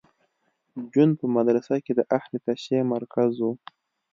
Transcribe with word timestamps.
جون 0.91 1.09
په 1.19 1.25
مدرسه 1.35 1.75
کې 1.85 1.91
د 1.95 2.01
اهل 2.17 2.33
تشیع 2.45 2.81
مرکز 2.93 3.31
و 3.41 3.47